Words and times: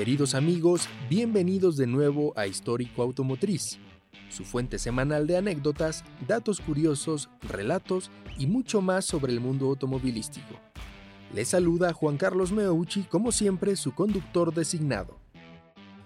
Queridos 0.00 0.34
amigos, 0.34 0.88
bienvenidos 1.10 1.76
de 1.76 1.86
nuevo 1.86 2.32
a 2.34 2.46
Histórico 2.46 3.02
Automotriz, 3.02 3.78
su 4.30 4.46
fuente 4.46 4.78
semanal 4.78 5.26
de 5.26 5.36
anécdotas, 5.36 6.04
datos 6.26 6.58
curiosos, 6.62 7.28
relatos 7.42 8.10
y 8.38 8.46
mucho 8.46 8.80
más 8.80 9.04
sobre 9.04 9.30
el 9.30 9.40
mundo 9.40 9.66
automovilístico. 9.66 10.58
Les 11.34 11.48
saluda 11.48 11.92
Juan 11.92 12.16
Carlos 12.16 12.50
Meucci, 12.50 13.02
como 13.02 13.30
siempre 13.30 13.76
su 13.76 13.94
conductor 13.94 14.54
designado. 14.54 15.18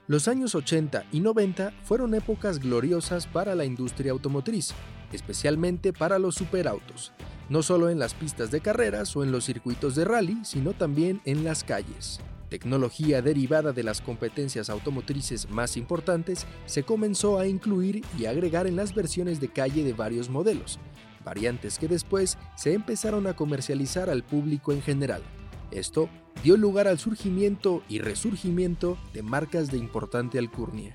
Los 0.08 0.26
años 0.26 0.56
80 0.56 1.04
y 1.12 1.20
90 1.20 1.72
fueron 1.84 2.14
épocas 2.14 2.58
gloriosas 2.58 3.29
para 3.29 3.54
la 3.54 3.64
industria 3.64 4.11
automotriz, 4.11 4.74
especialmente 5.12 5.92
para 5.92 6.18
los 6.18 6.34
superautos, 6.34 7.12
no 7.48 7.62
solo 7.62 7.91
en 7.91 8.00
las 8.00 8.14
pistas 8.14 8.50
de 8.50 8.61
carreras 8.61 9.14
o 9.14 9.22
en 9.22 9.30
los 9.30 9.45
circuitos 9.45 9.95
de 9.95 10.05
rally, 10.05 10.41
sino 10.42 10.72
también 10.72 11.20
en 11.24 11.45
las 11.45 11.62
calles. 11.62 12.19
Tecnología 12.54 13.20
derivada 13.20 13.72
de 13.72 13.82
las 13.82 14.00
competencias 14.00 14.70
automotrices 14.70 15.50
más 15.50 15.76
importantes 15.76 16.46
se 16.66 16.84
comenzó 16.84 17.40
a 17.40 17.48
incluir 17.48 18.04
y 18.16 18.27
agregar 18.27 18.68
en 18.68 18.77
las 18.77 18.94
versiones 18.94 19.40
de 19.40 19.48
calle 19.48 19.82
de 19.82 19.92
varios 19.92 20.30
modelos, 20.30 20.78
variantes 21.24 21.80
que 21.80 21.88
después 21.88 22.38
se 22.54 22.72
empezaron 22.72 23.27
a 23.27 23.34
comercializar 23.34 24.08
al 24.08 24.22
público 24.22 24.70
en 24.72 24.82
general. 24.82 25.20
Esto 25.72 26.08
dio 26.44 26.56
lugar 26.56 26.86
al 26.86 27.00
surgimiento 27.00 27.82
y 27.88 27.98
resurgimiento 27.98 28.98
de 29.12 29.24
marcas 29.24 29.72
de 29.72 29.78
importante 29.78 30.38
alcurnia. 30.38 30.94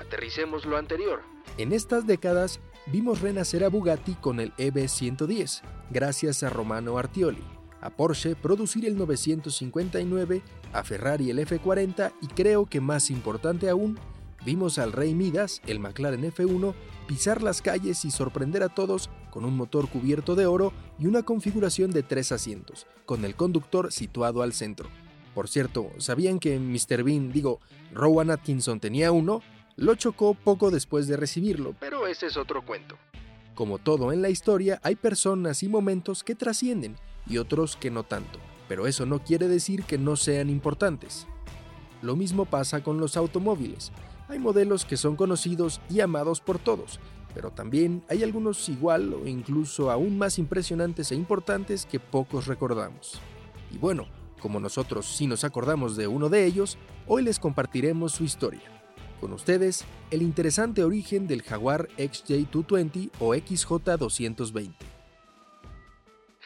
Aterricemos 0.00 0.66
lo 0.66 0.76
anterior. 0.76 1.22
En 1.58 1.72
estas 1.72 2.08
décadas 2.08 2.58
vimos 2.86 3.20
renacer 3.20 3.62
a 3.62 3.68
Bugatti 3.68 4.14
con 4.14 4.40
el 4.40 4.52
EB110, 4.56 5.62
gracias 5.90 6.42
a 6.42 6.50
Romano 6.50 6.98
Artioli, 6.98 7.44
a 7.80 7.90
Porsche 7.90 8.34
producir 8.36 8.86
el 8.86 8.96
959, 8.96 10.42
a 10.72 10.84
Ferrari 10.84 11.30
el 11.30 11.38
F40 11.38 12.12
y 12.20 12.26
creo 12.28 12.66
que 12.66 12.80
más 12.80 13.10
importante 13.10 13.68
aún, 13.68 13.98
vimos 14.44 14.78
al 14.78 14.92
Rey 14.92 15.14
Midas, 15.14 15.60
el 15.66 15.80
McLaren 15.80 16.24
F1, 16.24 16.74
pisar 17.06 17.42
las 17.42 17.62
calles 17.62 18.04
y 18.04 18.10
sorprender 18.10 18.62
a 18.62 18.68
todos 18.68 19.10
con 19.30 19.44
un 19.44 19.56
motor 19.56 19.88
cubierto 19.88 20.34
de 20.34 20.46
oro 20.46 20.72
y 20.98 21.06
una 21.06 21.22
configuración 21.22 21.90
de 21.90 22.02
tres 22.02 22.32
asientos, 22.32 22.86
con 23.06 23.24
el 23.24 23.34
conductor 23.34 23.92
situado 23.92 24.42
al 24.42 24.52
centro. 24.52 24.88
Por 25.34 25.48
cierto, 25.48 25.90
¿sabían 25.98 26.38
que 26.40 26.58
Mr. 26.58 27.04
Bean, 27.04 27.30
digo, 27.30 27.60
Rowan 27.92 28.30
Atkinson 28.30 28.80
tenía 28.80 29.12
uno? 29.12 29.42
Lo 29.76 29.94
chocó 29.94 30.34
poco 30.34 30.70
después 30.70 31.06
de 31.06 31.16
recibirlo, 31.16 31.74
pero 31.78 32.06
ese 32.08 32.26
es 32.26 32.36
otro 32.36 32.64
cuento. 32.66 32.96
Como 33.54 33.78
todo 33.78 34.12
en 34.12 34.22
la 34.22 34.30
historia, 34.30 34.80
hay 34.82 34.96
personas 34.96 35.62
y 35.62 35.68
momentos 35.68 36.24
que 36.24 36.34
trascienden 36.34 36.96
y 37.28 37.38
otros 37.38 37.76
que 37.76 37.90
no 37.90 38.02
tanto, 38.02 38.38
pero 38.68 38.86
eso 38.86 39.06
no 39.06 39.22
quiere 39.22 39.48
decir 39.48 39.84
que 39.84 39.98
no 39.98 40.16
sean 40.16 40.50
importantes. 40.50 41.26
Lo 42.02 42.16
mismo 42.16 42.44
pasa 42.44 42.82
con 42.82 42.98
los 42.98 43.16
automóviles. 43.16 43.92
Hay 44.28 44.38
modelos 44.38 44.84
que 44.84 44.96
son 44.96 45.16
conocidos 45.16 45.80
y 45.90 46.00
amados 46.00 46.40
por 46.40 46.58
todos, 46.58 47.00
pero 47.34 47.50
también 47.50 48.02
hay 48.08 48.22
algunos 48.22 48.68
igual 48.68 49.14
o 49.14 49.26
incluso 49.26 49.90
aún 49.90 50.18
más 50.18 50.38
impresionantes 50.38 51.12
e 51.12 51.16
importantes 51.16 51.86
que 51.86 52.00
pocos 52.00 52.46
recordamos. 52.46 53.20
Y 53.72 53.78
bueno, 53.78 54.06
como 54.40 54.60
nosotros 54.60 55.06
sí 55.06 55.26
nos 55.26 55.44
acordamos 55.44 55.96
de 55.96 56.06
uno 56.06 56.28
de 56.28 56.44
ellos, 56.44 56.78
hoy 57.06 57.22
les 57.22 57.38
compartiremos 57.38 58.12
su 58.12 58.24
historia. 58.24 58.62
Con 59.20 59.32
ustedes, 59.32 59.84
el 60.12 60.22
interesante 60.22 60.84
origen 60.84 61.26
del 61.26 61.42
Jaguar 61.42 61.88
XJ220 61.98 63.10
o 63.18 63.34
XJ220. 63.34 64.97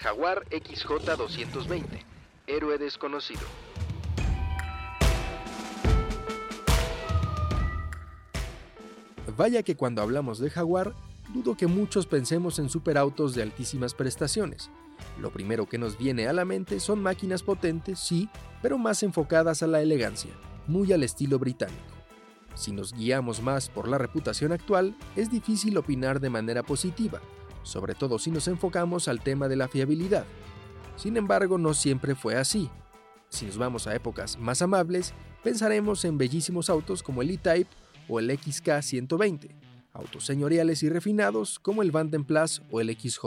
Jaguar 0.03 0.45
XJ220, 0.51 1.85
héroe 2.49 2.77
desconocido. 2.77 3.41
Vaya 9.37 9.63
que 9.63 9.77
cuando 9.77 10.03
hablamos 10.03 10.41
de 10.41 10.51
Jaguar, 10.51 10.97
dudo 11.33 11.57
que 11.57 11.69
muchos 11.69 12.07
pensemos 12.07 12.59
en 12.59 12.69
superautos 12.69 13.37
de 13.37 13.43
altísimas 13.43 13.95
prestaciones. 13.95 14.73
Lo 15.21 15.31
primero 15.31 15.69
que 15.69 15.79
nos 15.79 15.97
viene 15.97 16.27
a 16.27 16.33
la 16.33 16.45
mente 16.45 16.81
son 16.81 17.01
máquinas 17.01 17.45
potentes, 17.45 18.01
sí, 18.01 18.29
pero 18.61 18.79
más 18.79 19.05
enfocadas 19.05 19.63
a 19.63 19.69
la 19.69 19.83
elegancia, 19.83 20.33
muy 20.67 20.93
al 20.93 21.05
estilo 21.05 21.39
británico. 21.39 21.81
Si 22.55 22.73
nos 22.73 22.93
guiamos 22.93 23.41
más 23.41 23.69
por 23.69 23.87
la 23.87 23.99
reputación 23.99 24.51
actual, 24.51 24.97
es 25.15 25.31
difícil 25.31 25.77
opinar 25.77 26.19
de 26.19 26.29
manera 26.29 26.65
positiva, 26.65 27.21
sobre 27.63 27.95
todo 27.95 28.19
si 28.19 28.31
nos 28.31 28.49
enfocamos 28.49 29.09
al 29.09 29.21
tema 29.21 29.49
de 29.49 29.57
la 29.57 29.69
fiabilidad. 29.69 30.25
Sin 30.97 31.17
embargo, 31.17 31.59
no 31.59 31.75
siempre 31.75 32.15
fue 32.15 32.37
así. 32.37 32.71
Si 33.29 33.47
nos 33.47 33.57
vamos 33.57 33.87
a 33.87 33.95
épocas 33.95 34.39
más 34.39 34.63
amables, 34.63 35.15
pensaremos 35.43 36.05
en 36.05 36.19
bellísimos 36.19 36.69
autos 36.69 37.03
como 37.03 37.23
el 37.23 37.31
E-Type 37.31 37.71
o 38.09 38.21
el 38.21 38.31
XK120, 38.31 39.51
autos 39.95 40.27
señoriales 40.27 40.83
y 40.83 40.89
refinados 40.89 41.59
como 41.59 41.83
el 41.83 41.91
Vanden 41.91 42.25
Plus 42.25 42.63
o 42.71 42.81
el 42.81 42.95
XJ. 42.97 43.25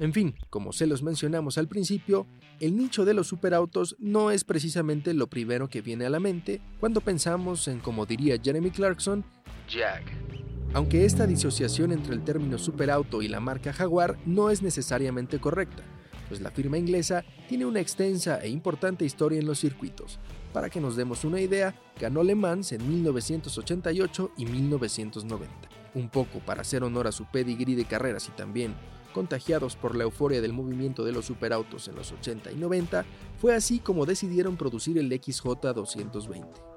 En 0.00 0.12
fin, 0.12 0.34
como 0.50 0.72
se 0.72 0.86
los 0.86 1.02
mencionamos 1.02 1.56
al 1.56 1.68
principio, 1.68 2.26
el 2.58 2.76
nicho 2.76 3.04
de 3.04 3.14
los 3.14 3.28
superautos 3.28 3.96
no 3.98 4.30
es 4.30 4.44
precisamente 4.44 5.14
lo 5.14 5.28
primero 5.28 5.68
que 5.68 5.82
viene 5.82 6.06
a 6.06 6.10
la 6.10 6.20
mente 6.20 6.60
cuando 6.80 7.00
pensamos 7.00 7.68
en, 7.68 7.78
como 7.78 8.06
diría 8.06 8.38
Jeremy 8.42 8.70
Clarkson, 8.70 9.24
Jag. 9.68 10.33
Aunque 10.74 11.04
esta 11.04 11.24
disociación 11.28 11.92
entre 11.92 12.14
el 12.14 12.24
término 12.24 12.58
superauto 12.58 13.22
y 13.22 13.28
la 13.28 13.38
marca 13.38 13.72
Jaguar 13.72 14.18
no 14.26 14.50
es 14.50 14.60
necesariamente 14.60 15.38
correcta, 15.38 15.84
pues 16.28 16.40
la 16.40 16.50
firma 16.50 16.76
inglesa 16.76 17.24
tiene 17.48 17.64
una 17.64 17.78
extensa 17.78 18.40
e 18.40 18.48
importante 18.48 19.04
historia 19.04 19.38
en 19.38 19.46
los 19.46 19.60
circuitos. 19.60 20.18
Para 20.52 20.70
que 20.70 20.80
nos 20.80 20.96
demos 20.96 21.24
una 21.24 21.40
idea, 21.40 21.80
ganó 22.00 22.24
Le 22.24 22.34
Mans 22.34 22.72
en 22.72 22.88
1988 22.88 24.32
y 24.36 24.46
1990. 24.46 25.54
Un 25.94 26.08
poco 26.08 26.40
para 26.40 26.62
hacer 26.62 26.82
honor 26.82 27.06
a 27.06 27.12
su 27.12 27.24
pedigree 27.26 27.76
de 27.76 27.84
carreras 27.84 28.28
y 28.28 28.32
también 28.32 28.74
contagiados 29.12 29.76
por 29.76 29.94
la 29.94 30.02
euforia 30.02 30.40
del 30.40 30.52
movimiento 30.52 31.04
de 31.04 31.12
los 31.12 31.26
superautos 31.26 31.86
en 31.86 31.94
los 31.94 32.10
80 32.10 32.50
y 32.50 32.56
90, 32.56 33.04
fue 33.40 33.54
así 33.54 33.78
como 33.78 34.06
decidieron 34.06 34.56
producir 34.56 34.98
el 34.98 35.08
XJ220. 35.12 36.73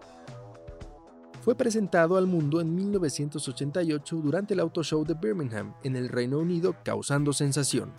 Fue 1.47 1.55
presentado 1.55 2.17
al 2.17 2.27
mundo 2.27 2.59
en 2.59 2.75
1988 2.75 4.17
durante 4.17 4.53
el 4.53 4.59
Auto 4.59 4.83
Show 4.83 5.05
de 5.05 5.13
Birmingham, 5.13 5.73
en 5.81 5.95
el 5.95 6.09
Reino 6.09 6.39
Unido, 6.39 6.75
causando 6.83 7.31
sensación. 7.31 7.93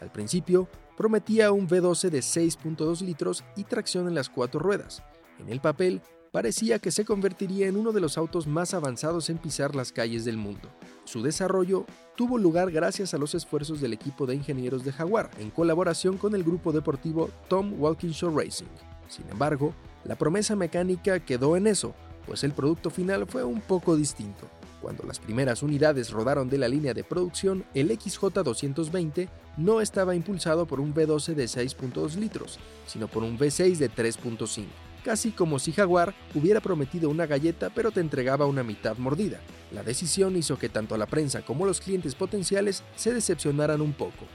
Al 0.00 0.10
principio, 0.10 0.68
prometía 0.96 1.52
un 1.52 1.68
V12 1.68 2.10
de 2.10 2.18
6.2 2.18 3.02
litros 3.02 3.44
y 3.54 3.62
tracción 3.62 4.08
en 4.08 4.16
las 4.16 4.28
cuatro 4.28 4.58
ruedas. 4.58 5.04
En 5.38 5.50
el 5.50 5.60
papel, 5.60 6.02
parecía 6.32 6.80
que 6.80 6.90
se 6.90 7.04
convertiría 7.04 7.68
en 7.68 7.76
uno 7.76 7.92
de 7.92 8.00
los 8.00 8.18
autos 8.18 8.48
más 8.48 8.74
avanzados 8.74 9.30
en 9.30 9.38
pisar 9.38 9.76
las 9.76 9.92
calles 9.92 10.24
del 10.24 10.36
mundo. 10.36 10.68
Su 11.04 11.22
desarrollo 11.22 11.86
tuvo 12.16 12.38
lugar 12.38 12.72
gracias 12.72 13.14
a 13.14 13.18
los 13.18 13.36
esfuerzos 13.36 13.80
del 13.80 13.92
equipo 13.92 14.26
de 14.26 14.34
ingenieros 14.34 14.82
de 14.82 14.90
Jaguar, 14.90 15.30
en 15.38 15.50
colaboración 15.50 16.18
con 16.18 16.34
el 16.34 16.42
grupo 16.42 16.72
deportivo 16.72 17.30
Tom 17.46 17.80
Walkinshaw 17.80 18.36
Racing. 18.36 18.66
Sin 19.06 19.28
embargo, 19.28 19.74
la 20.02 20.16
promesa 20.16 20.56
mecánica 20.56 21.20
quedó 21.20 21.56
en 21.56 21.68
eso, 21.68 21.94
pues 22.30 22.44
el 22.44 22.52
producto 22.52 22.90
final 22.90 23.26
fue 23.26 23.42
un 23.42 23.60
poco 23.60 23.96
distinto. 23.96 24.48
Cuando 24.80 25.02
las 25.02 25.18
primeras 25.18 25.64
unidades 25.64 26.12
rodaron 26.12 26.48
de 26.48 26.58
la 26.58 26.68
línea 26.68 26.94
de 26.94 27.02
producción, 27.02 27.64
el 27.74 27.90
XJ220 27.90 29.28
no 29.56 29.80
estaba 29.80 30.14
impulsado 30.14 30.64
por 30.64 30.78
un 30.78 30.94
V12 30.94 31.34
de 31.34 31.46
6.2 31.46 32.14
litros, 32.14 32.60
sino 32.86 33.08
por 33.08 33.24
un 33.24 33.36
V6 33.36 33.78
de 33.78 33.90
3.5 33.90 34.66
casi 35.04 35.32
como 35.32 35.58
si 35.58 35.72
Jaguar 35.72 36.14
hubiera 36.34 36.60
prometido 36.60 37.10
una 37.10 37.26
galleta 37.26 37.70
pero 37.70 37.90
te 37.90 38.00
entregaba 38.00 38.46
una 38.46 38.62
mitad 38.62 38.96
mordida. 38.96 39.40
La 39.72 39.82
decisión 39.82 40.36
hizo 40.36 40.56
que 40.56 40.68
tanto 40.68 40.96
la 40.96 41.06
prensa 41.06 41.42
como 41.42 41.66
los 41.66 41.80
clientes 41.80 42.14
potenciales 42.14 42.84
se 42.94 43.12
decepcionaran 43.12 43.80
un 43.80 43.92
poco. 43.92 44.26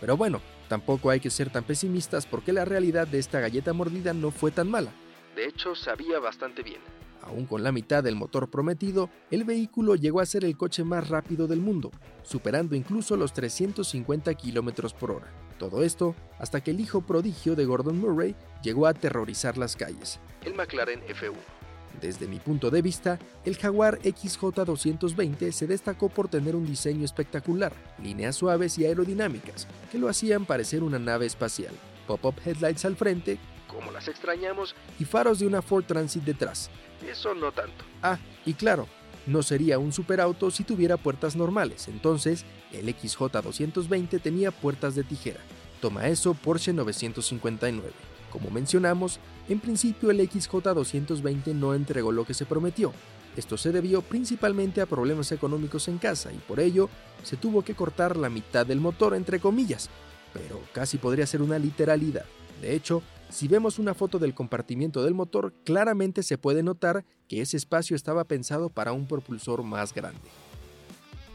Pero 0.00 0.16
bueno, 0.16 0.40
tampoco 0.68 1.10
hay 1.10 1.18
que 1.18 1.30
ser 1.30 1.50
tan 1.50 1.64
pesimistas 1.64 2.26
porque 2.26 2.52
la 2.52 2.64
realidad 2.64 3.08
de 3.08 3.18
esta 3.18 3.40
galleta 3.40 3.72
mordida 3.72 4.14
no 4.14 4.30
fue 4.30 4.52
tan 4.52 4.70
mala. 4.70 4.92
De 5.34 5.46
hecho, 5.46 5.74
sabía 5.74 6.20
bastante 6.20 6.62
bien. 6.62 6.80
Aún 7.26 7.46
con 7.46 7.62
la 7.62 7.72
mitad 7.72 8.04
del 8.04 8.16
motor 8.16 8.50
prometido, 8.50 9.08
el 9.30 9.44
vehículo 9.44 9.94
llegó 9.94 10.20
a 10.20 10.26
ser 10.26 10.44
el 10.44 10.58
coche 10.58 10.84
más 10.84 11.08
rápido 11.08 11.46
del 11.46 11.60
mundo, 11.60 11.90
superando 12.22 12.76
incluso 12.76 13.16
los 13.16 13.32
350 13.32 14.34
km 14.34 14.92
por 14.92 15.10
hora. 15.10 15.32
Todo 15.58 15.82
esto 15.82 16.14
hasta 16.38 16.62
que 16.62 16.72
el 16.72 16.80
hijo 16.80 17.00
prodigio 17.00 17.56
de 17.56 17.64
Gordon 17.64 17.98
Murray 17.98 18.36
llegó 18.62 18.86
a 18.86 18.90
aterrorizar 18.90 19.56
las 19.56 19.74
calles, 19.74 20.20
el 20.44 20.54
McLaren 20.54 21.00
F1. 21.06 21.32
Desde 21.98 22.26
mi 22.26 22.40
punto 22.40 22.70
de 22.70 22.82
vista, 22.82 23.18
el 23.46 23.56
Jaguar 23.56 24.00
XJ220 24.00 25.50
se 25.52 25.66
destacó 25.66 26.10
por 26.10 26.28
tener 26.28 26.56
un 26.56 26.66
diseño 26.66 27.04
espectacular, 27.04 27.72
líneas 28.02 28.36
suaves 28.36 28.76
y 28.78 28.84
aerodinámicas, 28.84 29.66
que 29.90 29.98
lo 29.98 30.08
hacían 30.08 30.44
parecer 30.44 30.82
una 30.82 30.98
nave 30.98 31.24
espacial, 31.24 31.72
pop-up 32.06 32.34
headlights 32.44 32.84
al 32.84 32.96
frente, 32.96 33.38
como 33.68 33.90
las 33.90 34.08
extrañamos, 34.08 34.74
y 34.98 35.04
faros 35.04 35.38
de 35.38 35.46
una 35.46 35.62
Ford 35.62 35.84
Transit 35.84 36.24
detrás. 36.24 36.70
Eso 37.06 37.34
no 37.34 37.52
tanto. 37.52 37.84
Ah, 38.02 38.18
y 38.46 38.54
claro, 38.54 38.86
no 39.26 39.42
sería 39.42 39.78
un 39.78 39.92
superauto 39.92 40.50
si 40.50 40.64
tuviera 40.64 40.96
puertas 40.96 41.36
normales, 41.36 41.88
entonces 41.88 42.44
el 42.72 42.86
XJ220 42.88 44.20
tenía 44.20 44.50
puertas 44.50 44.94
de 44.94 45.04
tijera. 45.04 45.40
Toma 45.80 46.08
eso 46.08 46.34
Porsche 46.34 46.72
959. 46.72 47.90
Como 48.30 48.50
mencionamos, 48.50 49.20
en 49.48 49.60
principio 49.60 50.10
el 50.10 50.18
XJ220 50.20 51.54
no 51.54 51.74
entregó 51.74 52.10
lo 52.10 52.24
que 52.24 52.34
se 52.34 52.46
prometió. 52.46 52.92
Esto 53.36 53.56
se 53.56 53.72
debió 53.72 54.02
principalmente 54.02 54.80
a 54.80 54.86
problemas 54.86 55.32
económicos 55.32 55.88
en 55.88 55.98
casa 55.98 56.32
y 56.32 56.38
por 56.38 56.60
ello 56.60 56.88
se 57.22 57.36
tuvo 57.36 57.62
que 57.62 57.74
cortar 57.74 58.16
la 58.16 58.28
mitad 58.28 58.64
del 58.64 58.80
motor 58.80 59.14
entre 59.14 59.40
comillas, 59.40 59.88
pero 60.32 60.60
casi 60.72 60.98
podría 60.98 61.26
ser 61.26 61.42
una 61.42 61.58
literalidad. 61.58 62.24
De 62.60 62.74
hecho, 62.74 63.02
si 63.34 63.48
vemos 63.48 63.80
una 63.80 63.94
foto 63.94 64.20
del 64.20 64.32
compartimiento 64.32 65.02
del 65.02 65.12
motor, 65.12 65.52
claramente 65.64 66.22
se 66.22 66.38
puede 66.38 66.62
notar 66.62 67.04
que 67.26 67.40
ese 67.40 67.56
espacio 67.56 67.96
estaba 67.96 68.22
pensado 68.22 68.68
para 68.68 68.92
un 68.92 69.08
propulsor 69.08 69.64
más 69.64 69.92
grande. 69.92 70.20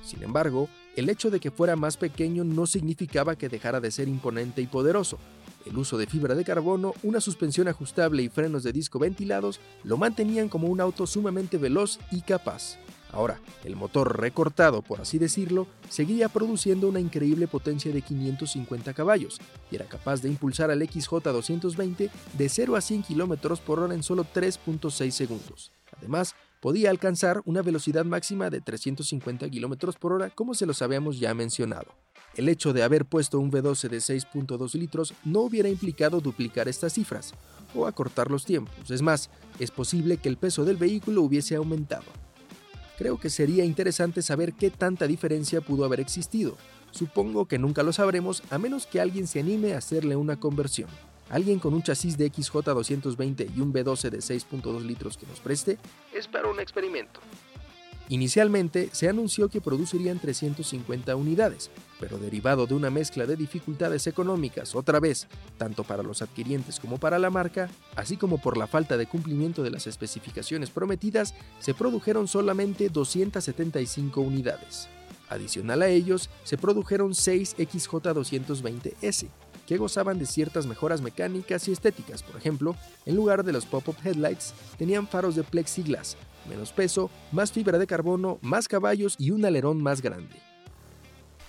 Sin 0.01 0.24
embargo, 0.24 0.69
el 0.96 1.10
hecho 1.10 1.30
de 1.30 1.42
que 1.42 1.51
fuera 1.51 1.75
más 1.75 1.98
pequeño 1.98 2.46
no 2.46 2.68
significaba 2.68 3.36
que 3.36 3.50
dejara 3.50 3.81
de 3.81 3.92
ser 3.92 4.07
imponente 4.07 4.62
y 4.62 4.68
poderoso. 4.68 5.18
El 5.66 5.78
uso 5.78 5.98
de 5.98 6.07
fibra 6.07 6.36
de 6.36 6.46
carbono, 6.46 6.94
una 7.04 7.19
suspensión 7.19 7.68
ajustable 7.68 8.24
y 8.24 8.30
frenos 8.30 8.63
de 8.63 8.72
disco 8.72 8.98
ventilados 8.98 9.60
lo 9.84 9.98
mantenían 9.98 10.48
como 10.48 10.69
un 10.69 10.80
auto 10.80 11.06
sumamente 11.06 11.57
veloz 11.57 12.00
y 12.12 12.22
capaz. 12.22 12.78
Ahora, 13.11 13.39
el 13.63 13.75
motor 13.75 14.19
recortado, 14.19 14.81
por 14.81 15.01
así 15.01 15.17
decirlo, 15.17 15.67
seguía 15.89 16.29
produciendo 16.29 16.88
una 16.88 17.00
increíble 17.00 17.47
potencia 17.47 17.91
de 17.91 18.01
550 18.01 18.94
caballos 18.94 19.39
y 19.71 19.75
era 19.75 19.85
capaz 19.85 20.21
de 20.21 20.29
impulsar 20.29 20.69
al 20.69 20.81
XJ220 20.81 22.09
de 22.38 22.50
0 22.50 22.75
a 22.75 22.81
100 22.81 23.03
km 23.03 23.59
por 23.61 23.79
hora 23.79 23.95
en 23.95 24.03
solo 24.03 24.25
3.6 24.31 25.09
segundos. 25.11 25.71
Además, 25.97 26.35
podía 26.59 26.91
alcanzar 26.91 27.41
una 27.45 27.63
velocidad 27.63 28.06
máxima 28.06 28.50
de 28.50 28.61
350 28.61 29.50
km 29.50 29.97
por 29.97 30.13
hora 30.13 30.29
como 30.29 30.53
se 30.53 30.67
los 30.67 30.81
habíamos 30.81 31.19
ya 31.19 31.33
mencionado. 31.33 31.88
El 32.35 32.47
hecho 32.47 32.73
de 32.73 32.83
haber 32.83 33.06
puesto 33.06 33.39
un 33.39 33.51
V12 33.51 33.89
de 33.89 33.97
6.2 33.97 34.75
litros 34.75 35.15
no 35.25 35.41
hubiera 35.41 35.67
implicado 35.67 36.21
duplicar 36.21 36.67
estas 36.67 36.94
cifras 36.94 37.33
o 37.73 37.88
acortar 37.88 38.29
los 38.29 38.45
tiempos. 38.45 38.91
Es 38.91 39.01
más, 39.01 39.31
es 39.57 39.71
posible 39.71 40.17
que 40.17 40.29
el 40.29 40.38
peso 40.38 40.63
del 40.63 40.77
vehículo 40.77 41.23
hubiese 41.23 41.56
aumentado 41.56 42.06
creo 43.00 43.18
que 43.18 43.30
sería 43.30 43.63
interesante 43.63 44.22
saber 44.22 44.51
qué 44.51 44.69
tanta 44.69 45.07
diferencia 45.07 45.62
pudo 45.62 45.86
haber 45.86 46.01
existido. 46.01 46.57
Supongo 46.92 47.48
que 47.48 47.57
nunca 47.57 47.81
lo 47.81 47.94
sabremos 47.94 48.44
a 48.50 48.57
menos 48.57 48.88
que 48.88 49.00
alguien 49.00 49.25
se 49.25 49.40
anime 49.40 49.74
a 49.74 49.78
hacerle 49.78 50.18
una 50.18 50.38
conversión. 50.38 50.90
Alguien 51.30 51.60
con 51.60 51.74
un 51.74 51.81
chasis 51.81 52.18
de 52.18 52.30
XJ220 52.30 53.56
y 53.56 53.62
un 53.62 53.72
V12 53.72 54.10
de 54.10 54.18
6.2 54.18 54.81
litros 54.81 55.18
que 55.18 55.25
nos 55.28 55.40
preste 55.40 55.78
es 56.13 56.28
para 56.28 56.50
un 56.50 56.60
experimento. 56.60 57.22
Inicialmente 58.11 58.89
se 58.91 59.07
anunció 59.07 59.50
que 59.50 59.61
producirían 59.61 60.17
350 60.17 61.15
unidades, 61.15 61.69
pero 62.00 62.17
derivado 62.17 62.65
de 62.65 62.73
una 62.73 62.89
mezcla 62.89 63.27
de 63.27 63.35
dificultades 63.35 64.07
económicas, 64.07 64.73
otra 64.73 65.00
vez, 65.00 65.27
tanto 65.59 65.83
para 65.83 66.01
los 66.01 66.23
adquirientes 66.23 66.79
como 66.79 66.97
para 66.97 67.19
la 67.19 67.29
marca, 67.29 67.69
así 67.95 68.17
como 68.17 68.39
por 68.39 68.57
la 68.57 68.65
falta 68.65 68.97
de 68.97 69.06
cumplimiento 69.06 69.61
de 69.61 69.69
las 69.69 69.85
especificaciones 69.85 70.71
prometidas, 70.71 71.35
se 71.59 71.75
produjeron 71.75 72.27
solamente 72.27 72.89
275 72.89 74.21
unidades. 74.21 74.89
Adicional 75.29 75.83
a 75.83 75.89
ellos, 75.89 76.31
se 76.44 76.57
produjeron 76.57 77.13
6 77.13 77.57
XJ220S, 77.59 79.27
que 79.67 79.77
gozaban 79.77 80.17
de 80.17 80.25
ciertas 80.25 80.65
mejoras 80.65 81.00
mecánicas 81.03 81.67
y 81.67 81.71
estéticas. 81.71 82.23
Por 82.23 82.38
ejemplo, 82.38 82.75
en 83.06 83.15
lugar 83.15 83.44
de 83.44 83.53
los 83.53 83.67
pop-up 83.67 83.97
headlights, 84.03 84.56
tenían 84.79 85.07
faros 85.07 85.35
de 85.35 85.44
plexiglas, 85.44 86.17
menos 86.50 86.74
peso, 86.74 87.10
más 87.31 87.51
fibra 87.51 87.78
de 87.78 87.88
carbono, 87.88 88.40
más 88.42 88.68
caballos 88.68 89.16
y 89.18 89.31
un 89.31 89.46
alerón 89.46 89.81
más 89.81 90.01
grande. 90.01 90.36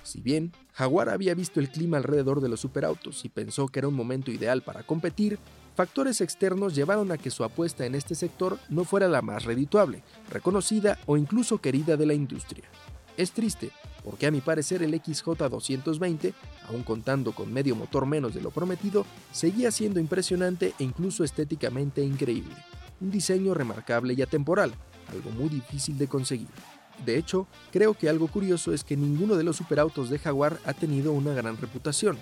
Si 0.03 0.21
bien 0.21 0.53
Jaguar 0.73 1.09
había 1.09 1.35
visto 1.35 1.61
el 1.61 1.71
clima 1.71 1.97
alrededor 1.97 2.41
de 2.41 2.49
los 2.49 2.61
superautos 2.61 3.25
y 3.25 3.29
pensó 3.29 3.69
que 3.69 3.81
era 3.81 3.89
un 3.89 3.95
momento 3.95 4.31
ideal 4.31 4.63
para 4.63 4.83
competir, 4.83 5.39
factores 5.77 6.21
externos 6.21 6.75
llevaron 6.75 7.13
a 7.13 7.19
que 7.19 7.31
su 7.31 7.45
apuesta 7.45 7.87
en 7.87 7.95
este 7.95 8.15
sector 8.15 8.59
no 8.69 8.85
fuera 8.85 9.09
la 9.09 9.23
más 9.23 9.45
redituable, 9.45 10.03
reconocida 10.31 10.99
o 11.07 11.17
incluso 11.17 11.59
querida 11.59 11.97
de 11.97 12.07
la 12.07 12.15
industria. 12.15 12.65
Es 13.17 13.33
triste, 13.33 13.71
porque 14.05 14.27
a 14.27 14.31
mi 14.31 14.41
parecer 14.41 14.83
el 14.83 14.95
XJ220, 14.95 16.33
aun 16.69 16.83
contando 16.83 17.33
con 17.33 17.53
medio 17.53 17.77
motor 17.77 18.07
menos 18.07 18.35
de 18.35 18.41
lo 18.41 18.51
prometido, 18.51 19.05
seguía 19.33 19.71
siendo 19.71 20.01
impresionante 20.01 20.75
e 20.79 20.85
incluso 20.85 21.25
estéticamente 21.25 22.03
increíble. 22.03 22.55
Un 23.01 23.11
diseño 23.11 23.55
remarcable 23.55 24.15
y 24.15 24.23
atemporal, 24.23 24.73
algo 25.11 25.31
muy 25.31 25.49
difícil 25.49 25.99
de 25.99 26.09
conseguir. 26.09 26.49
De 27.05 27.17
hecho, 27.17 27.47
creo 27.73 27.95
que 27.95 28.09
algo 28.09 28.29
curioso 28.29 28.73
es 28.73 28.85
que 28.85 28.97
ninguno 28.97 29.37
de 29.37 29.45
los 29.45 29.57
superautos 29.57 30.11
de 30.11 30.19
Jaguar 30.19 30.59
ha 30.65 30.75
tenido 30.75 31.13
una 31.13 31.33
gran 31.33 31.57
reputación. 31.57 32.19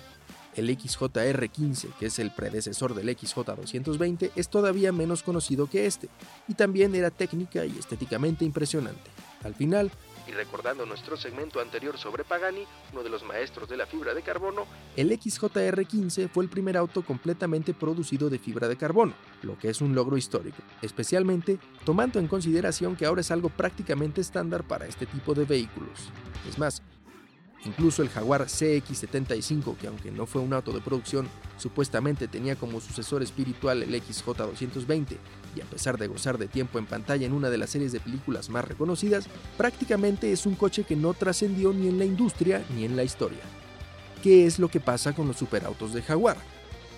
El 0.55 0.69
XJR15, 0.69 1.93
que 1.99 2.07
es 2.07 2.19
el 2.19 2.31
predecesor 2.31 2.95
del 2.95 3.09
XJ220, 3.09 4.31
es 4.35 4.49
todavía 4.49 4.91
menos 4.91 5.21
conocido 5.21 5.67
que 5.67 5.85
este, 5.85 6.09
y 6.47 6.53
también 6.53 6.95
era 6.95 7.11
técnica 7.11 7.65
y 7.65 7.77
estéticamente 7.77 8.45
impresionante. 8.45 9.11
Al 9.43 9.53
final, 9.53 9.91
y 10.29 10.31
recordando 10.31 10.85
nuestro 10.85 11.17
segmento 11.17 11.59
anterior 11.59 11.97
sobre 11.97 12.23
Pagani, 12.23 12.65
uno 12.93 13.03
de 13.03 13.09
los 13.09 13.23
maestros 13.23 13.67
de 13.67 13.77
la 13.77 13.87
fibra 13.87 14.13
de 14.13 14.21
carbono, 14.21 14.67
el 14.95 15.11
XJR15 15.11 16.29
fue 16.29 16.43
el 16.43 16.49
primer 16.49 16.77
auto 16.77 17.03
completamente 17.03 17.73
producido 17.73 18.29
de 18.29 18.37
fibra 18.37 18.67
de 18.67 18.77
carbono, 18.77 19.13
lo 19.41 19.57
que 19.57 19.69
es 19.69 19.81
un 19.81 19.95
logro 19.95 20.17
histórico, 20.17 20.57
especialmente 20.81 21.57
tomando 21.83 22.19
en 22.19 22.27
consideración 22.27 22.95
que 22.95 23.05
ahora 23.05 23.21
es 23.21 23.31
algo 23.31 23.49
prácticamente 23.49 24.21
estándar 24.21 24.63
para 24.63 24.85
este 24.85 25.07
tipo 25.07 25.33
de 25.33 25.45
vehículos. 25.45 26.09
Es 26.47 26.59
más, 26.59 26.83
Incluso 27.69 28.01
el 28.01 28.09
Jaguar 28.09 28.47
CX75, 28.47 29.77
que 29.77 29.85
aunque 29.85 30.09
no 30.09 30.25
fue 30.25 30.41
un 30.41 30.53
auto 30.53 30.71
de 30.71 30.81
producción, 30.81 31.27
supuestamente 31.57 32.27
tenía 32.27 32.55
como 32.55 32.81
sucesor 32.81 33.21
espiritual 33.21 33.83
el 33.83 33.93
XJ220, 33.93 35.17
y 35.55 35.61
a 35.61 35.65
pesar 35.65 35.99
de 35.99 36.07
gozar 36.07 36.39
de 36.39 36.47
tiempo 36.47 36.79
en 36.79 36.87
pantalla 36.87 37.27
en 37.27 37.33
una 37.33 37.51
de 37.51 37.59
las 37.59 37.69
series 37.69 37.91
de 37.91 37.99
películas 37.99 38.49
más 38.49 38.65
reconocidas, 38.65 39.27
prácticamente 39.55 40.31
es 40.31 40.47
un 40.47 40.55
coche 40.55 40.83
que 40.83 40.95
no 40.95 41.13
trascendió 41.13 41.71
ni 41.71 41.87
en 41.87 41.99
la 41.99 42.05
industria 42.05 42.65
ni 42.75 42.85
en 42.85 42.95
la 42.95 43.03
historia. 43.03 43.41
¿Qué 44.23 44.47
es 44.47 44.57
lo 44.57 44.69
que 44.69 44.79
pasa 44.79 45.13
con 45.13 45.27
los 45.27 45.37
superautos 45.37 45.93
de 45.93 46.01
Jaguar? 46.01 46.37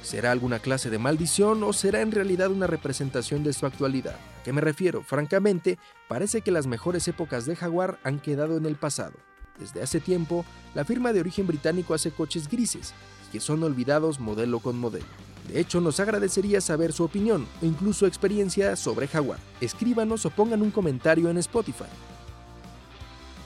¿Será 0.04 0.32
alguna 0.32 0.60
clase 0.60 0.90
de 0.90 1.00
maldición 1.00 1.64
o 1.64 1.74
será 1.74 2.00
en 2.00 2.14
realidad 2.14 2.50
una 2.50 2.66
representación 2.66 3.44
de 3.44 3.52
su 3.52 3.66
actualidad? 3.66 4.16
¿A 4.40 4.44
qué 4.44 4.54
me 4.54 4.62
refiero? 4.62 5.04
Francamente, 5.04 5.78
parece 6.08 6.40
que 6.40 6.52
las 6.52 6.66
mejores 6.66 7.10
épocas 7.10 7.46
de 7.46 7.58
Jaguar 7.58 8.00
han 8.04 8.20
quedado 8.22 8.56
en 8.56 8.66
el 8.66 8.78
pasado. 8.78 9.16
Desde 9.62 9.84
hace 9.84 10.00
tiempo, 10.00 10.44
la 10.74 10.84
firma 10.84 11.14
de 11.14 11.20
origen 11.20 11.46
británico 11.46 11.94
hace 11.94 12.10
coches 12.10 12.50
grises, 12.50 12.96
que 13.32 13.40
son 13.40 13.62
olvidados 13.64 14.20
modelo 14.20 14.60
con 14.60 14.80
modelo. 14.80 15.06
De 15.48 15.60
hecho, 15.60 15.80
nos 15.82 16.00
agradecería 16.00 16.62
saber 16.62 16.94
su 16.94 17.04
opinión 17.04 17.46
o 17.62 17.66
incluso 17.66 18.08
experiencia 18.08 18.76
sobre 18.76 19.08
Jaguar. 19.08 19.40
Escríbanos 19.62 20.26
o 20.26 20.32
pongan 20.32 20.64
un 20.64 20.72
comentario 20.72 21.30
en 21.30 21.38
Spotify. 21.38 21.86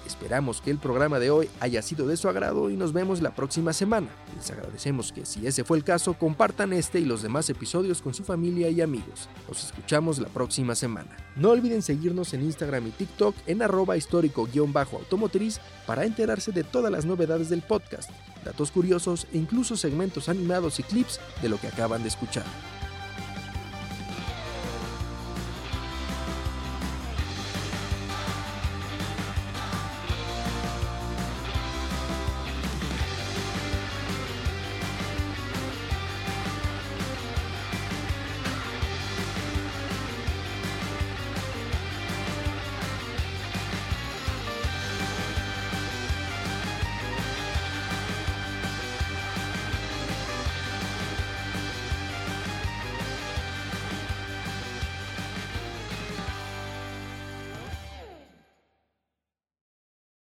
Esperamos 0.05 0.61
que 0.61 0.71
el 0.71 0.77
programa 0.77 1.19
de 1.19 1.31
hoy 1.31 1.49
haya 1.59 1.81
sido 1.81 2.07
de 2.07 2.17
su 2.17 2.29
agrado 2.29 2.69
y 2.69 2.75
nos 2.75 2.93
vemos 2.93 3.21
la 3.21 3.33
próxima 3.33 3.73
semana. 3.73 4.07
Les 4.35 4.51
agradecemos 4.51 5.11
que 5.11 5.25
si 5.25 5.45
ese 5.47 5.63
fue 5.63 5.77
el 5.77 5.83
caso, 5.83 6.13
compartan 6.13 6.73
este 6.73 6.99
y 6.99 7.05
los 7.05 7.21
demás 7.21 7.49
episodios 7.49 8.01
con 8.01 8.13
su 8.13 8.23
familia 8.23 8.69
y 8.69 8.81
amigos. 8.81 9.29
Los 9.47 9.63
escuchamos 9.65 10.19
la 10.19 10.29
próxima 10.29 10.75
semana. 10.75 11.15
No 11.35 11.49
olviden 11.49 11.81
seguirnos 11.81 12.33
en 12.33 12.43
Instagram 12.43 12.87
y 12.87 12.91
TikTok 12.91 13.35
en 13.47 13.61
arroba 13.61 13.97
histórico-automotriz 13.97 15.59
para 15.85 16.05
enterarse 16.05 16.51
de 16.51 16.63
todas 16.63 16.91
las 16.91 17.05
novedades 17.05 17.49
del 17.49 17.61
podcast, 17.61 18.09
datos 18.43 18.71
curiosos 18.71 19.27
e 19.33 19.37
incluso 19.37 19.75
segmentos 19.75 20.29
animados 20.29 20.79
y 20.79 20.83
clips 20.83 21.19
de 21.41 21.49
lo 21.49 21.59
que 21.59 21.67
acaban 21.67 22.03
de 22.03 22.09
escuchar. 22.09 22.45